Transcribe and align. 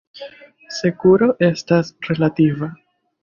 Sekuro 0.77 1.27
estas 1.49 1.93
relativa. 2.09 2.71